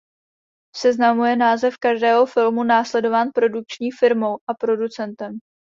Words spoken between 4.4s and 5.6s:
a producentem.